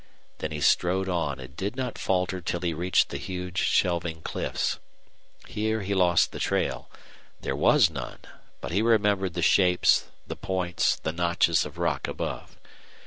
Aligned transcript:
Then 0.39 0.49
he 0.49 0.61
strode 0.61 1.07
on 1.07 1.39
and 1.39 1.55
did 1.55 1.75
not 1.75 1.99
falter 1.99 2.41
till 2.41 2.61
he 2.61 2.73
reached 2.73 3.09
the 3.09 3.19
huge 3.19 3.59
shelving 3.59 4.21
cliffs. 4.23 4.79
Here 5.47 5.83
he 5.83 5.93
lost 5.93 6.31
the 6.31 6.39
trail; 6.39 6.89
there 7.41 7.55
was 7.55 7.91
none; 7.91 8.17
but 8.61 8.71
he 8.71 8.81
remembered 8.81 9.35
the 9.35 9.43
shapes, 9.43 10.05
the 10.25 10.35
points, 10.35 10.95
the 10.95 11.11
notches 11.13 11.67
of 11.67 11.77
rock 11.77 12.07
above. 12.07 12.57